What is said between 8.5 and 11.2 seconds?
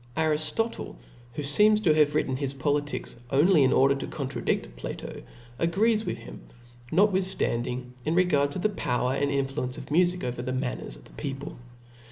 to the power and influence of mufic pver the man ners of the